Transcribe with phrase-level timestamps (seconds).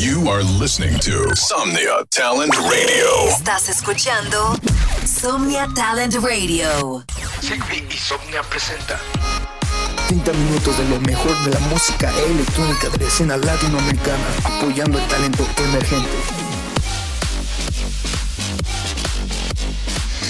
[0.00, 3.28] You are listening to Somnia Talent Radio.
[3.28, 4.58] Estás escuchando
[5.04, 7.04] Somnia Talent Radio.
[7.42, 8.98] Sigby y Somnia presenta
[10.08, 15.06] 30 minutos de lo mejor de la música electrónica de la escena latinoamericana, apoyando el
[15.06, 16.16] talento emergente.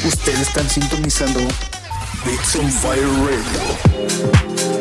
[0.04, 1.38] Ustedes están sintonizando
[2.24, 4.79] Beats on Fire Radio.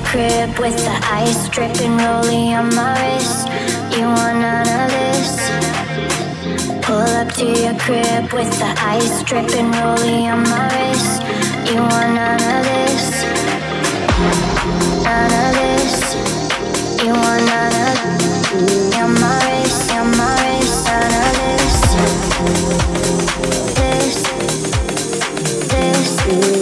[0.00, 3.48] Crib with the ice dripping, rolling on my wrist.
[3.96, 5.32] You want none of this?
[6.84, 11.22] Pull up to your crib with the ice dripping, rolling on my wrist.
[11.70, 13.24] You want none of this?
[15.04, 16.14] None of this.
[17.04, 18.08] You want none of
[19.00, 21.76] on my wrist, on my wrist, none of this.
[23.78, 24.18] This,
[25.72, 26.10] this,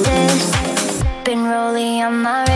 [0.07, 0.45] this
[1.25, 2.56] been rolling on my wrist.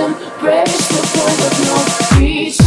[0.00, 2.59] embrace the point of no return.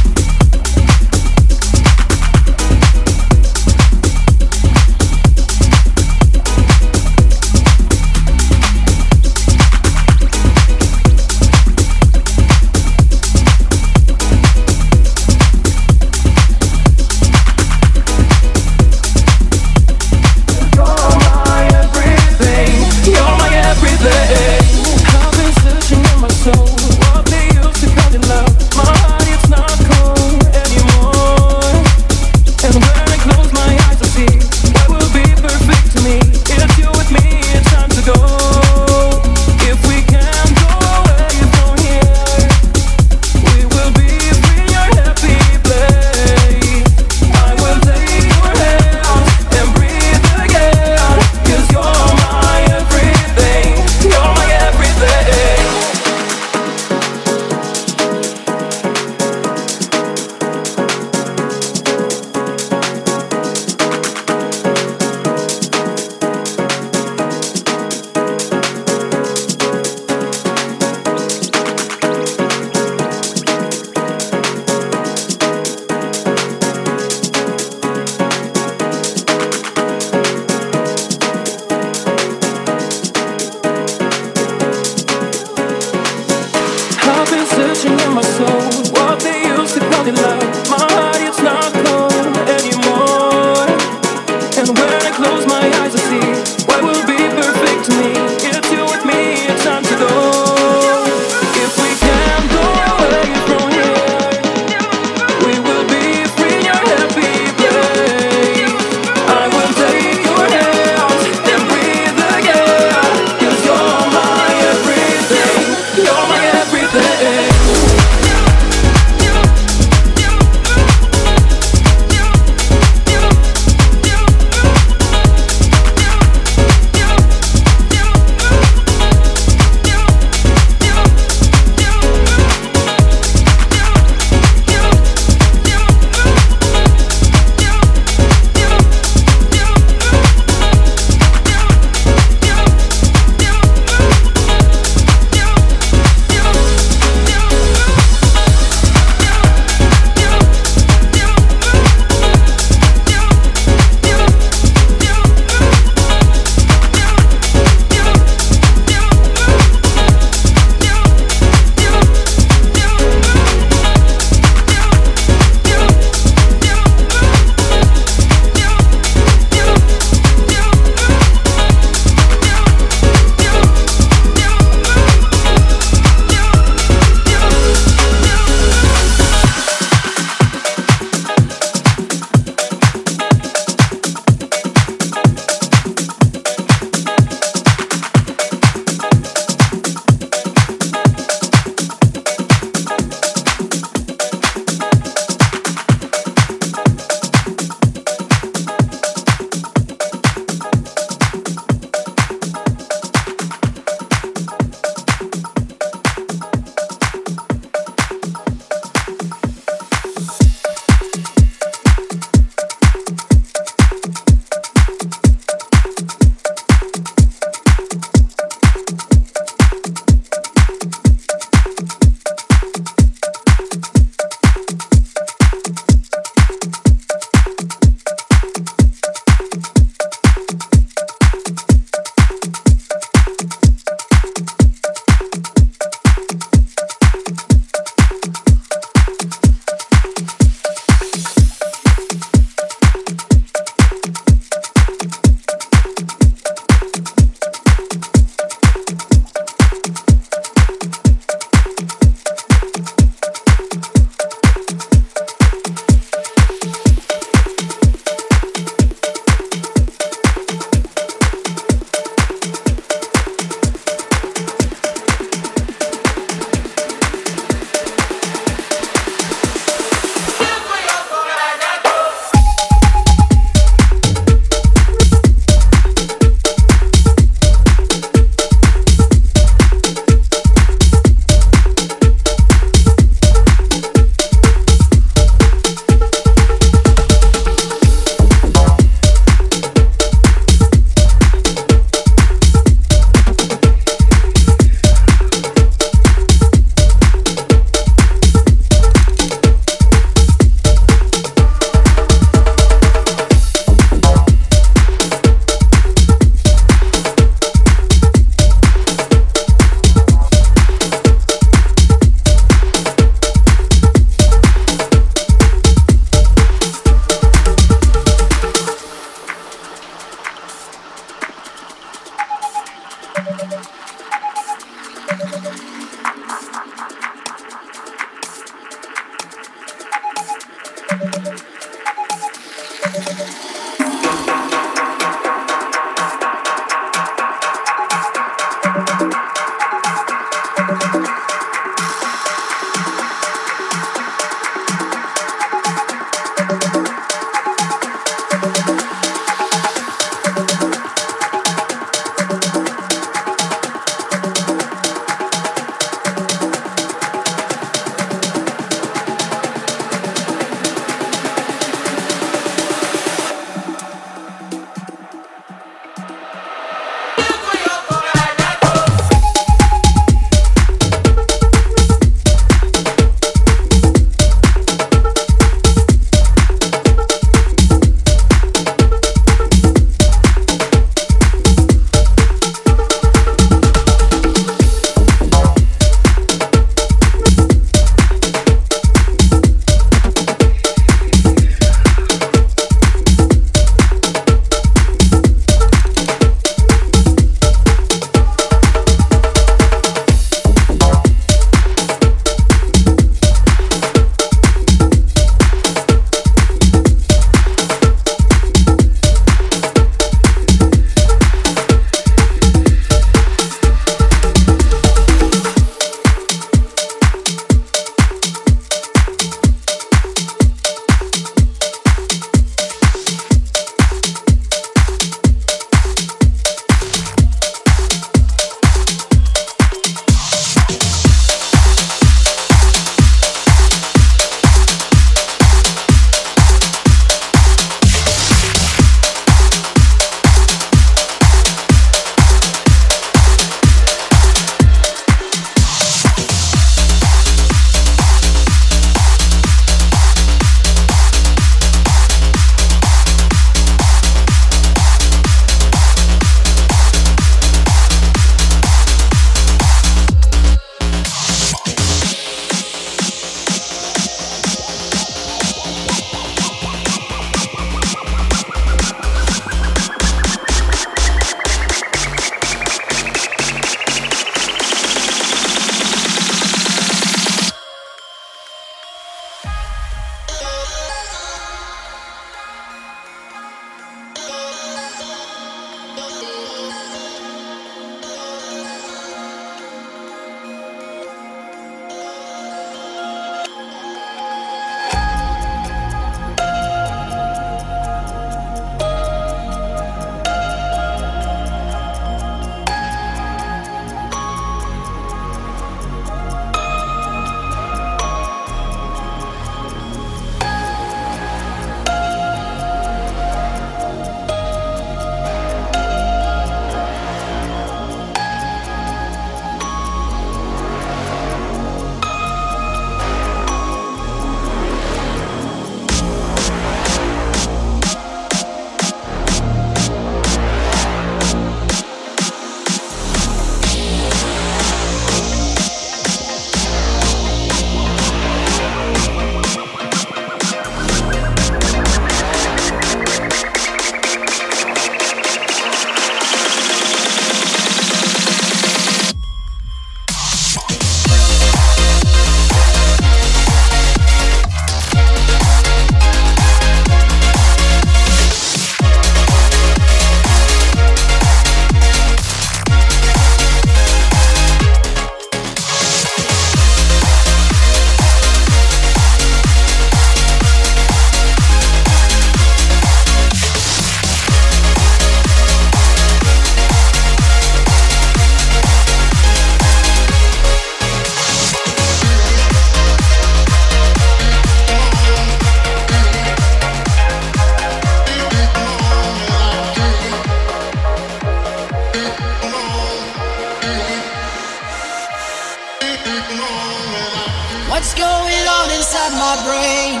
[597.76, 600.00] What's going on inside my brain?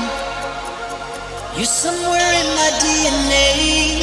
[1.58, 4.00] You're somewhere in my DNA.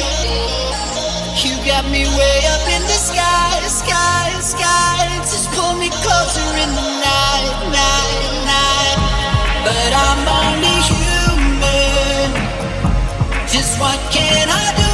[1.42, 5.18] You got me way up in the sky, sky, sky.
[5.26, 8.98] Just pull me closer in the night, night, night.
[9.66, 12.30] But I'm only human.
[13.48, 14.93] Just what can I do?